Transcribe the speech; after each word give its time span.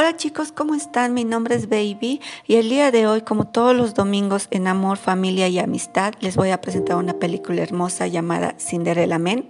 Hola 0.00 0.16
chicos, 0.16 0.50
¿cómo 0.50 0.74
están? 0.74 1.12
Mi 1.12 1.24
nombre 1.24 1.54
es 1.54 1.68
Baby 1.68 2.22
y 2.46 2.54
el 2.54 2.70
día 2.70 2.90
de 2.90 3.06
hoy, 3.06 3.20
como 3.20 3.48
todos 3.48 3.76
los 3.76 3.92
domingos 3.92 4.48
en 4.50 4.66
Amor, 4.66 4.96
Familia 4.96 5.46
y 5.48 5.58
Amistad, 5.58 6.14
les 6.20 6.36
voy 6.36 6.52
a 6.52 6.60
presentar 6.62 6.96
una 6.96 7.18
película 7.18 7.60
hermosa 7.60 8.06
llamada 8.06 8.54
Cinderella 8.58 9.18
Men. 9.18 9.46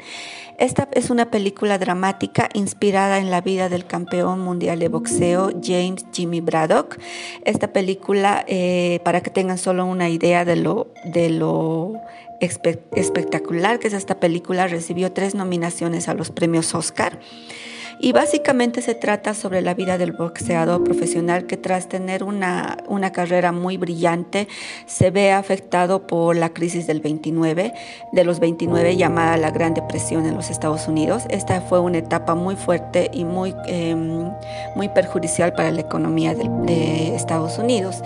Esta 0.59 0.89
es 0.91 1.09
una 1.09 1.31
película 1.31 1.79
dramática 1.79 2.49
inspirada 2.53 3.19
en 3.19 3.31
la 3.31 3.43
vida 3.43 3.69
del 3.69 3.87
campeón 3.87 4.41
mundial 4.41 4.81
de 4.81 4.89
boxeo 4.89 5.53
James 5.63 6.05
Jimmy 6.13 6.41
Braddock. 6.41 6.99
Esta 7.45 7.73
película, 7.73 8.45
eh, 8.49 8.99
para 9.05 9.21
que 9.21 9.31
tengan 9.31 9.57
solo 9.57 9.87
una 9.87 10.09
idea 10.09 10.45
de 10.45 10.57
lo, 10.57 10.93
de 11.05 11.31
lo 11.31 11.93
espectacular 12.41 13.79
que 13.79 13.87
es 13.87 13.95
esta 13.95 14.19
película, 14.19 14.67
recibió 14.67 15.13
tres 15.13 15.37
nominaciones 15.37 16.09
a 16.09 16.15
los 16.15 16.33
premios 16.33 16.75
Oscar. 16.75 17.21
Y 18.03 18.13
básicamente 18.13 18.81
se 18.81 18.95
trata 18.95 19.35
sobre 19.35 19.61
la 19.61 19.75
vida 19.75 19.99
del 19.99 20.13
boxeador 20.13 20.83
profesional 20.83 21.47
que 21.47 21.59
tras 21.59 21.87
tener 21.87 22.25
una, 22.25 22.79
una 22.89 23.13
carrera 23.13 23.53
muy 23.53 23.77
brillante 23.77 24.49
se 24.87 25.11
ve 25.11 25.33
afectado 25.33 26.07
por 26.07 26.35
la 26.35 26.49
crisis 26.55 26.87
del 26.87 27.01
29, 27.01 27.75
de 28.13 28.25
los 28.25 28.41
29 28.41 28.97
llamada 28.97 29.37
la 29.37 29.51
Gran 29.51 29.75
Depresión 29.75 30.25
en 30.25 30.35
los 30.35 30.49
Estados 30.49 30.89
Unidos. 30.89 31.25
Esta 31.29 31.61
fue 31.61 31.79
una 31.81 31.99
etapa 31.99 32.35
muy 32.35 32.57
fuerte 32.57 33.11
y 33.13 33.25
muy, 33.25 33.55
em, 33.67 34.31
muy 34.77 34.89
perjudicial 34.89 35.53
para 35.53 35.71
la 35.71 35.83
economía 35.83 36.35
de, 36.35 36.49
de 36.65 37.15
Estados 37.15 37.59
Unidos. 37.59 38.03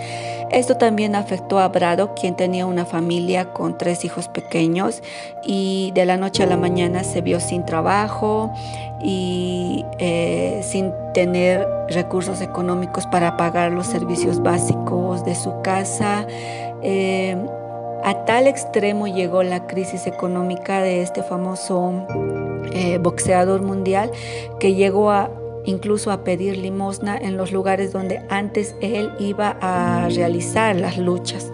Esto 0.55 0.77
también 0.77 1.15
afectó 1.15 1.59
a 1.59 1.67
Brado, 1.67 2.15
quien 2.15 2.37
tenía 2.37 2.65
una 2.65 2.85
familia 2.85 3.51
con 3.51 3.77
tres 3.77 4.05
hijos 4.05 4.29
pequeños 4.29 5.03
y 5.43 5.91
de 5.93 6.05
la 6.05 6.15
noche 6.15 6.43
a 6.43 6.45
la 6.45 6.55
mañana 6.55 7.03
se 7.03 7.19
vio 7.19 7.41
sin 7.41 7.65
trabajo 7.65 8.53
y 9.03 9.83
eh, 9.99 10.61
sin 10.63 10.93
tener 11.13 11.67
recursos 11.89 12.39
económicos 12.39 13.05
para 13.05 13.35
pagar 13.35 13.73
los 13.73 13.87
servicios 13.87 14.41
básicos 14.41 15.25
de 15.25 15.35
su 15.35 15.61
casa. 15.61 16.25
Eh, 16.81 17.35
a 18.05 18.23
tal 18.23 18.47
extremo 18.47 19.07
llegó 19.07 19.43
la 19.43 19.67
crisis 19.67 20.07
económica 20.07 20.81
de 20.81 21.01
este 21.01 21.21
famoso 21.21 22.07
eh, 22.71 22.97
boxeador 22.97 23.61
mundial 23.61 24.09
que 24.61 24.73
llegó 24.73 25.11
a 25.11 25.29
incluso 25.65 26.11
a 26.11 26.23
pedir 26.23 26.57
limosna 26.57 27.17
en 27.17 27.37
los 27.37 27.51
lugares 27.51 27.91
donde 27.91 28.25
antes 28.29 28.75
él 28.81 29.11
iba 29.19 29.57
a 29.61 30.09
realizar 30.09 30.75
las 30.75 30.97
luchas. 30.97 31.51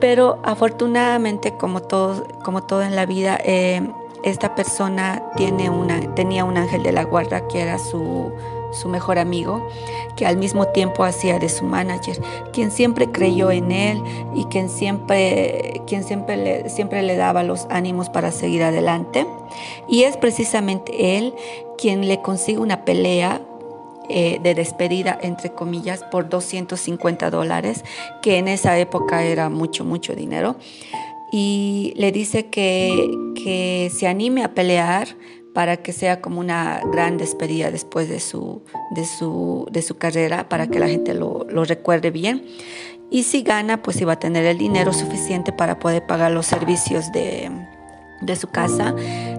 Pero 0.00 0.40
afortunadamente, 0.42 1.52
como 1.52 1.82
todo, 1.82 2.26
como 2.44 2.64
todo 2.64 2.82
en 2.82 2.96
la 2.96 3.06
vida, 3.06 3.38
eh, 3.44 3.86
esta 4.24 4.54
persona 4.54 5.22
tiene 5.36 5.70
una, 5.70 6.14
tenía 6.14 6.44
un 6.44 6.56
ángel 6.56 6.82
de 6.82 6.92
la 6.92 7.04
guarda 7.04 7.46
que 7.46 7.60
era 7.60 7.78
su, 7.78 8.32
su 8.72 8.88
mejor 8.88 9.18
amigo, 9.18 9.66
que 10.16 10.26
al 10.26 10.36
mismo 10.36 10.68
tiempo 10.68 11.04
hacía 11.04 11.38
de 11.38 11.48
su 11.48 11.64
manager, 11.64 12.20
quien 12.52 12.70
siempre 12.70 13.10
creyó 13.10 13.50
en 13.50 13.72
él 13.72 14.02
y 14.34 14.44
quien 14.44 14.68
siempre, 14.68 15.82
quien 15.86 16.04
siempre, 16.04 16.36
le, 16.36 16.68
siempre 16.68 17.02
le 17.02 17.16
daba 17.16 17.42
los 17.42 17.66
ánimos 17.70 18.08
para 18.10 18.30
seguir 18.30 18.62
adelante. 18.62 19.26
Y 19.88 20.02
es 20.02 20.16
precisamente 20.16 21.16
él 21.16 21.34
quien 21.76 22.08
le 22.08 22.20
consigue 22.20 22.58
una 22.58 22.84
pelea 22.84 23.40
eh, 24.10 24.40
de 24.42 24.54
despedida, 24.54 25.18
entre 25.20 25.52
comillas, 25.52 26.02
por 26.02 26.30
250 26.30 27.30
dólares, 27.30 27.84
que 28.22 28.38
en 28.38 28.48
esa 28.48 28.78
época 28.78 29.22
era 29.22 29.50
mucho, 29.50 29.84
mucho 29.84 30.14
dinero. 30.14 30.56
Y 31.30 31.92
le 31.96 32.10
dice 32.10 32.46
que, 32.46 33.10
que 33.34 33.92
se 33.94 34.06
anime 34.06 34.44
a 34.44 34.54
pelear 34.54 35.08
para 35.54 35.78
que 35.78 35.92
sea 35.92 36.20
como 36.20 36.40
una 36.40 36.80
gran 36.92 37.18
despedida 37.18 37.70
después 37.70 38.08
de 38.08 38.20
su, 38.20 38.62
de 38.90 39.04
su, 39.04 39.66
de 39.70 39.82
su 39.82 39.96
carrera, 39.96 40.48
para 40.48 40.68
que 40.68 40.78
la 40.78 40.88
gente 40.88 41.14
lo, 41.14 41.46
lo 41.50 41.64
recuerde 41.64 42.10
bien. 42.10 42.44
Y 43.10 43.22
si 43.22 43.42
gana, 43.42 43.82
pues 43.82 44.00
iba 44.00 44.14
a 44.14 44.18
tener 44.18 44.44
el 44.44 44.58
dinero 44.58 44.92
suficiente 44.92 45.52
para 45.52 45.78
poder 45.78 46.06
pagar 46.06 46.30
los 46.30 46.46
servicios 46.46 47.10
de, 47.12 47.50
de 48.20 48.36
su 48.36 48.48
casa, 48.48 48.94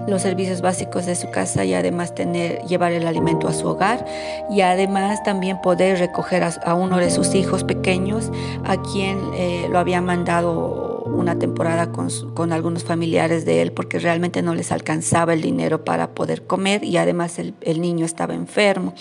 los 0.07 0.21
servicios 0.21 0.61
básicos 0.61 1.05
de 1.05 1.15
su 1.15 1.29
casa 1.31 1.65
y 1.65 1.73
además 1.73 2.15
tener, 2.15 2.61
llevar 2.63 2.91
el 2.93 3.07
alimento 3.07 3.47
a 3.47 3.53
su 3.53 3.67
hogar 3.67 4.05
y 4.49 4.61
además 4.61 5.21
también 5.23 5.61
poder 5.61 5.99
recoger 5.99 6.43
a, 6.43 6.73
uno 6.73 6.97
de 6.97 7.11
sus 7.11 7.35
hijos 7.35 7.63
pequeños 7.63 8.31
a 8.65 8.81
quien 8.81 9.19
eh, 9.33 9.67
lo 9.69 9.79
había 9.79 10.01
mandado 10.01 10.88
una 11.13 11.37
temporada 11.37 11.91
con, 11.91 12.51
algunos 12.51 12.83
familiares 12.83 13.45
de 13.45 13.61
él 13.61 13.71
porque 13.71 13.99
realmente 13.99 14.41
no 14.41 14.55
les 14.55 14.71
alcanzaba 14.71 15.33
el 15.33 15.41
dinero 15.41 15.83
para 15.83 16.11
poder 16.11 16.45
comer 16.47 16.83
y 16.83 16.97
además 16.97 17.39
el 17.39 17.81
niño 17.81 18.05
estaba 18.05 18.33
enfermo. 18.33 18.93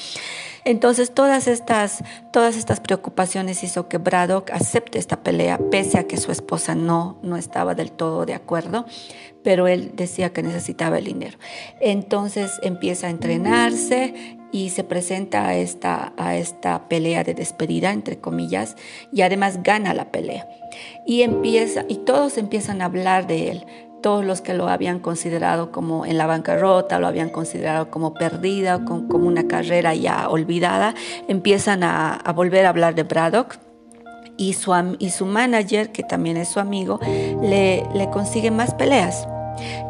Entonces 0.64 1.12
todas 1.12 1.48
estas, 1.48 2.02
todas 2.32 2.56
estas 2.56 2.80
preocupaciones 2.80 3.62
hizo 3.64 3.88
que 3.88 3.98
Braddock 3.98 4.50
acepte 4.50 4.98
esta 4.98 5.22
pelea 5.22 5.58
pese 5.70 5.98
a 5.98 6.04
que 6.04 6.16
su 6.16 6.32
esposa 6.32 6.74
no, 6.74 7.18
no 7.22 7.36
estaba 7.36 7.74
del 7.74 7.92
todo 7.92 8.26
de 8.26 8.34
acuerdo 8.34 8.86
pero 9.42 9.66
él 9.66 9.92
decía 9.94 10.32
que 10.32 10.42
necesitaba 10.42 10.98
el 10.98 11.06
dinero. 11.06 11.38
Entonces 11.80 12.58
empieza 12.62 13.06
a 13.06 13.10
entrenarse 13.10 14.36
y 14.52 14.70
se 14.70 14.84
presenta 14.84 15.46
a 15.46 15.56
esta, 15.56 16.12
a 16.16 16.36
esta 16.36 16.88
pelea 16.88 17.24
de 17.24 17.34
despedida, 17.34 17.92
entre 17.92 18.18
comillas, 18.18 18.76
y 19.12 19.22
además 19.22 19.62
gana 19.62 19.94
la 19.94 20.10
pelea. 20.10 20.48
Y 21.06 21.22
empieza, 21.22 21.84
y 21.88 21.96
todos 21.96 22.38
empiezan 22.38 22.82
a 22.82 22.86
hablar 22.86 23.26
de 23.26 23.50
él. 23.50 23.66
Todos 24.02 24.24
los 24.24 24.40
que 24.40 24.54
lo 24.54 24.68
habían 24.68 25.00
considerado 25.00 25.72
como 25.72 26.06
en 26.06 26.18
la 26.18 26.26
bancarrota, 26.26 26.98
lo 26.98 27.06
habían 27.06 27.30
considerado 27.30 27.90
como 27.90 28.14
perdida, 28.14 28.84
como 28.84 29.26
una 29.26 29.48
carrera 29.48 29.94
ya 29.94 30.28
olvidada, 30.28 30.94
empiezan 31.26 31.82
a, 31.82 32.14
a 32.14 32.32
volver 32.32 32.66
a 32.66 32.68
hablar 32.68 32.94
de 32.94 33.02
Braddock 33.02 33.56
y 34.38 34.54
su, 34.54 34.72
y 34.98 35.10
su 35.10 35.26
manager, 35.26 35.92
que 35.92 36.02
también 36.02 36.38
es 36.38 36.48
su 36.48 36.60
amigo, 36.60 36.98
le, 37.42 37.84
le 37.92 38.08
consigue 38.10 38.50
más 38.50 38.72
peleas. 38.72 39.28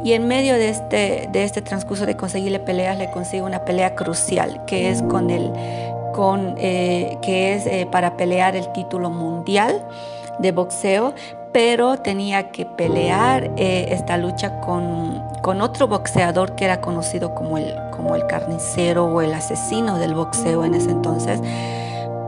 Y 0.03 0.15
en 0.15 0.27
medio 0.27 0.55
de 0.55 0.71
este, 0.71 1.29
de 1.31 1.45
este 1.45 1.61
transcurso 1.61 2.07
de 2.07 2.17
conseguirle 2.17 2.59
peleas, 2.59 2.99
le 2.99 3.11
consigue 3.11 3.43
una 3.43 3.65
pelea 3.65 3.95
crucial, 3.95 4.65
que 4.65 4.91
es 4.91 5.03
con 5.03 5.29
el, 5.29 5.53
con, 6.15 6.55
eh, 6.57 7.19
que 7.21 7.55
es 7.55 7.67
eh, 7.67 7.87
para 7.93 8.17
pelear 8.17 8.57
el 8.57 8.73
título 8.73 9.11
mundial 9.11 9.87
de 10.39 10.53
boxeo, 10.53 11.15
pero 11.53 11.97
tenía 11.99 12.51
que 12.51 12.67
pelear 12.67 13.51
eh, 13.57 13.89
esta 13.91 14.17
lucha 14.17 14.61
con, 14.61 15.23
con, 15.43 15.61
otro 15.63 15.89
boxeador 15.89 16.55
que 16.55 16.65
era 16.67 16.81
conocido 16.81 17.35
como 17.35 17.59
el, 17.59 17.75
como 17.97 18.15
el 18.15 18.27
carnicero 18.27 19.07
o 19.07 19.23
el 19.23 19.33
asesino 19.33 19.99
del 19.99 20.15
boxeo 20.15 20.65
en 20.65 20.75
ese 20.75 20.91
entonces 20.91 21.41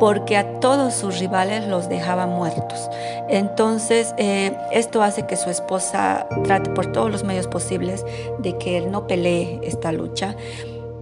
porque 0.01 0.39
a 0.39 0.59
todos 0.61 0.95
sus 0.95 1.19
rivales 1.21 1.69
los 1.69 1.89
dejaba 1.91 2.27
muertos. 2.27 2.91
Entonces, 3.29 4.15
eh, 4.17 4.57
esto 4.73 5.03
hace 5.03 5.27
que 5.27 5.37
su 5.37 5.51
esposa 5.51 6.27
trate 6.43 6.71
por 6.71 6.91
todos 6.91 7.13
los 7.13 7.23
medios 7.23 7.47
posibles 7.47 8.05
de 8.39 8.57
que 8.57 8.79
él 8.79 8.91
no 8.91 9.07
pelee 9.07 9.61
esta 9.63 9.93
lucha, 9.93 10.35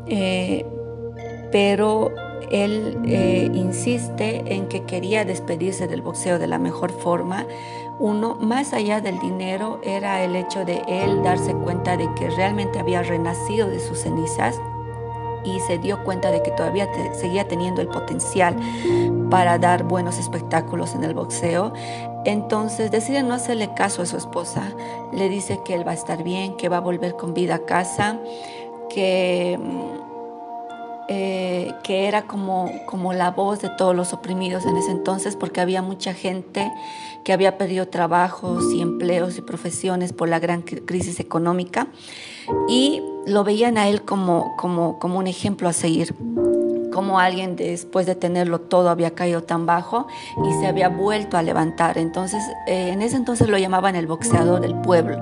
eh, 0.09 0.67
pero 1.51 2.13
él 2.51 2.99
eh, 3.07 3.51
insiste 3.53 4.43
en 4.55 4.69
que 4.69 4.85
quería 4.85 5.25
despedirse 5.25 5.87
del 5.87 6.03
boxeo 6.03 6.39
de 6.39 6.47
la 6.47 6.59
mejor 6.59 6.91
forma. 6.93 7.47
Uno, 7.99 8.37
más 8.37 8.73
allá 8.73 9.01
del 9.01 9.19
dinero, 9.19 9.81
era 9.83 10.23
el 10.23 10.37
hecho 10.37 10.65
de 10.65 10.83
él 10.87 11.23
darse 11.23 11.53
cuenta 11.53 11.97
de 11.97 12.09
que 12.15 12.31
realmente 12.31 12.79
había 12.79 13.03
renacido 13.03 13.69
de 13.69 13.81
sus 13.81 13.99
cenizas 13.99 14.59
y 15.45 15.61
se 15.61 15.79
dio 15.79 16.03
cuenta 16.05 16.31
de 16.31 16.43
que 16.43 16.51
todavía 16.51 16.89
seguía 17.15 17.47
teniendo 17.47 17.81
el 17.81 17.89
potencial 17.89 18.57
para 19.31 19.59
dar 19.59 19.85
buenos 19.85 20.19
espectáculos 20.19 20.95
en 20.95 21.05
el 21.05 21.15
boxeo. 21.15 21.73
Entonces 22.25 22.91
decide 22.91 23.23
no 23.23 23.35
hacerle 23.35 23.73
caso 23.75 24.03
a 24.03 24.07
su 24.07 24.17
esposa. 24.17 24.73
Le 25.13 25.29
dice 25.29 25.61
que 25.65 25.75
él 25.75 25.87
va 25.87 25.93
a 25.93 25.95
estar 25.95 26.23
bien, 26.23 26.57
que 26.57 26.69
va 26.69 26.79
a 26.79 26.81
volver 26.81 27.15
con 27.15 27.35
vida 27.35 27.57
a 27.57 27.59
casa, 27.61 28.19
que, 28.91 29.59
eh, 31.09 31.75
que 31.83 32.07
era 32.07 32.27
como, 32.27 32.71
como 32.87 33.13
la 33.13 33.31
voz 33.31 33.61
de 33.61 33.71
todos 33.71 33.97
los 33.97 34.13
oprimidos 34.13 34.67
en 34.67 34.77
ese 34.77 34.91
entonces, 34.91 35.37
porque 35.37 35.61
había 35.61 35.83
mucha 35.83 36.13
gente 36.13 36.71
que 37.25 37.33
había 37.33 37.59
perdido 37.59 37.89
trabajos 37.89 38.73
y 38.73 38.81
empleos 38.81 39.39
y 39.39 39.41
profesiones 39.41 40.13
por 40.13 40.29
la 40.29 40.39
gran 40.39 40.63
crisis 40.63 41.19
económica 41.21 41.89
y 42.69 43.03
lo 43.27 43.45
veían 43.45 43.79
a 43.79 43.89
él 43.89 44.03
como, 44.03 44.57
como, 44.57 44.99
como 44.99 45.19
un 45.19 45.27
ejemplo 45.27 45.69
a 45.69 45.73
seguir 45.73 46.15
como 46.99 47.21
alguien 47.21 47.55
después 47.55 48.07
de 48.07 48.17
tenerlo 48.17 48.61
todo 48.61 48.91
había 48.91 49.15
caído 49.15 49.45
tan 49.45 49.67
bajo 49.67 50.09
y 50.45 50.53
se 50.55 50.67
había 50.67 50.89
vuelto 50.89 51.37
a 51.37 51.43
levantar. 51.43 51.97
Entonces, 51.97 52.43
eh, 52.67 52.91
en 52.93 53.03
ese 53.03 53.15
entonces 53.15 53.49
lo 53.49 53.57
llamaban 53.57 53.95
el 53.95 54.09
boxeador 54.09 54.61
del 54.61 54.75
pueblo. 54.81 55.17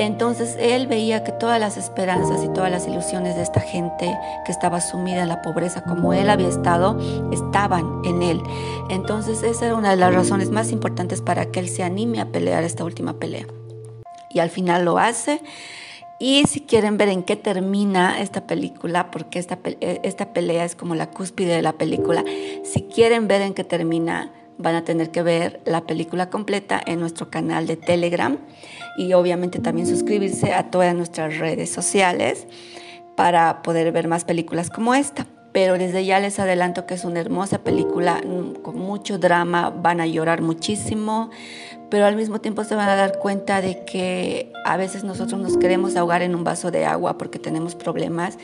Entonces 0.00 0.56
él 0.58 0.86
veía 0.86 1.24
que 1.24 1.30
todas 1.30 1.60
las 1.60 1.76
esperanzas 1.76 2.42
y 2.42 2.48
todas 2.48 2.70
las 2.70 2.88
ilusiones 2.88 3.36
de 3.36 3.42
esta 3.42 3.60
gente 3.60 4.18
que 4.46 4.50
estaba 4.50 4.80
sumida 4.80 5.20
en 5.20 5.28
la 5.28 5.42
pobreza 5.42 5.82
como 5.82 6.14
él 6.14 6.30
había 6.30 6.48
estado, 6.48 6.98
estaban 7.30 8.00
en 8.06 8.22
él. 8.22 8.40
Entonces 8.88 9.42
esa 9.42 9.66
era 9.66 9.74
una 9.74 9.90
de 9.90 9.96
las 9.96 10.14
razones 10.14 10.48
más 10.48 10.72
importantes 10.72 11.20
para 11.20 11.50
que 11.50 11.60
él 11.60 11.68
se 11.68 11.82
anime 11.82 12.18
a 12.18 12.32
pelear 12.32 12.64
esta 12.64 12.82
última 12.82 13.18
pelea. 13.18 13.44
Y 14.30 14.38
al 14.38 14.48
final 14.48 14.86
lo 14.86 14.96
hace 14.96 15.42
Y 16.18 16.44
si 16.46 16.60
quieren 16.60 16.96
ver 16.96 17.10
en 17.10 17.22
qué 17.22 17.36
termina 17.36 18.20
esta 18.20 18.46
película, 18.46 19.10
porque 19.10 19.38
esta, 19.38 19.58
eh, 19.64 20.00
esta 20.02 20.32
pelea 20.32 20.64
es 20.64 20.76
como 20.76 20.94
la 20.94 21.10
cúspide 21.10 21.54
de 21.54 21.62
la 21.62 21.72
película, 21.72 22.24
si 22.62 22.82
quieren 22.84 23.28
ver 23.28 23.42
en 23.42 23.52
qué 23.52 23.64
termina, 23.64 24.30
van 24.60 24.74
a 24.74 24.84
tener 24.84 25.10
que 25.10 25.22
ver 25.22 25.60
la 25.64 25.86
película 25.86 26.30
completa 26.30 26.80
en 26.84 27.00
nuestro 27.00 27.30
canal 27.30 27.66
de 27.66 27.76
Telegram 27.76 28.38
y 28.96 29.12
obviamente 29.12 29.58
también 29.58 29.86
suscribirse 29.86 30.52
a 30.52 30.70
todas 30.70 30.94
nuestras 30.94 31.38
redes 31.38 31.70
sociales 31.70 32.46
para 33.16 33.62
poder 33.62 33.92
ver 33.92 34.08
más 34.08 34.24
películas 34.24 34.70
como 34.70 34.94
esta 34.94 35.26
pero 35.52 35.78
desde 35.78 36.04
ya 36.04 36.20
les 36.20 36.38
adelanto 36.38 36.86
que 36.86 36.94
es 36.94 37.04
una 37.04 37.20
hermosa 37.20 37.58
película 37.58 38.20
mm, 38.24 38.62
con 38.62 38.78
mucho 38.78 39.18
drama, 39.18 39.70
van 39.70 40.00
a 40.00 40.06
llorar 40.06 40.42
muchísimo, 40.42 41.30
pero 41.90 42.06
al 42.06 42.16
mismo 42.16 42.40
tiempo 42.40 42.62
se 42.64 42.76
van 42.76 42.88
a 42.88 42.94
dar 42.94 43.18
cuenta 43.18 43.60
de 43.60 43.84
que 43.84 44.52
a 44.64 44.76
veces 44.76 45.02
nosotros 45.02 45.40
nos 45.40 45.56
queremos 45.56 45.96
ahogar 45.96 46.22
en 46.22 46.34
un 46.34 46.44
vaso 46.44 46.70
de 46.70 46.86
agua 46.86 47.18
porque 47.18 47.38
tenemos 47.38 47.74
problemas, 47.74 48.38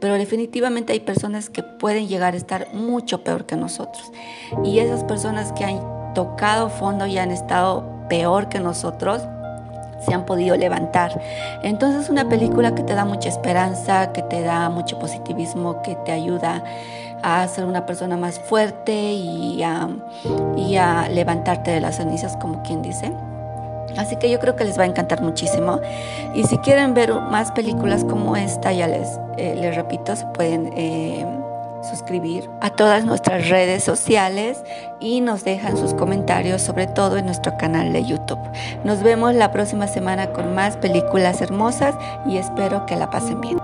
pero 0.00 0.14
definitivamente 0.14 0.92
hay 0.92 1.00
personas 1.00 1.50
que 1.50 1.64
pueden 1.64 2.06
llegar 2.06 2.34
a 2.34 2.36
estar 2.36 2.72
mucho 2.72 3.24
peor 3.24 3.44
que 3.44 3.56
nosotros. 3.56 4.12
Y 4.64 4.78
esas 4.78 5.02
personas 5.04 5.52
que 5.52 5.64
han 5.64 6.14
tocado 6.14 6.70
fondo 6.70 7.06
y 7.06 7.18
han 7.18 7.32
estado 7.32 8.06
peor 8.08 8.48
que 8.48 8.60
nosotros, 8.60 9.22
se 10.04 10.14
han 10.14 10.24
podido 10.24 10.56
levantar. 10.56 11.20
Entonces 11.62 12.04
es 12.04 12.10
una 12.10 12.28
película 12.28 12.74
que 12.74 12.82
te 12.82 12.94
da 12.94 13.04
mucha 13.04 13.28
esperanza, 13.28 14.12
que 14.12 14.22
te 14.22 14.42
da 14.42 14.68
mucho 14.68 14.98
positivismo, 14.98 15.82
que 15.82 15.96
te 15.96 16.12
ayuda 16.12 16.62
a 17.22 17.46
ser 17.48 17.64
una 17.64 17.86
persona 17.86 18.16
más 18.16 18.38
fuerte 18.38 19.12
y 19.12 19.62
a, 19.62 19.88
y 20.56 20.76
a 20.76 21.08
levantarte 21.08 21.70
de 21.70 21.80
las 21.80 21.96
cenizas, 21.96 22.36
como 22.36 22.62
quien 22.62 22.82
dice. 22.82 23.12
Así 23.96 24.16
que 24.16 24.30
yo 24.30 24.40
creo 24.40 24.56
que 24.56 24.64
les 24.64 24.78
va 24.78 24.84
a 24.84 24.86
encantar 24.86 25.22
muchísimo. 25.22 25.78
Y 26.34 26.44
si 26.44 26.56
quieren 26.58 26.94
ver 26.94 27.12
más 27.14 27.52
películas 27.52 28.04
como 28.04 28.36
esta, 28.36 28.72
ya 28.72 28.86
les, 28.88 29.20
eh, 29.36 29.54
les 29.56 29.76
repito, 29.76 30.16
se 30.16 30.26
pueden... 30.26 30.72
Eh, 30.76 31.26
suscribir 31.82 32.48
a 32.60 32.70
todas 32.70 33.04
nuestras 33.04 33.48
redes 33.48 33.82
sociales 33.84 34.62
y 35.00 35.20
nos 35.20 35.44
dejan 35.44 35.76
sus 35.76 35.94
comentarios, 35.94 36.62
sobre 36.62 36.86
todo 36.86 37.16
en 37.16 37.26
nuestro 37.26 37.56
canal 37.56 37.92
de 37.92 38.04
Nos 38.84 39.02
vemos 39.02 39.34
la 39.34 39.52
próxima 39.52 39.86
semana 39.86 40.28
con 40.28 40.54
más 40.54 40.76
películas 40.76 41.40
hermosas 41.40 41.94
y 42.26 42.36
espero 42.36 42.86
que 42.86 42.96
la 42.96 43.10
pasen 43.10 43.40
bien. 43.40 43.58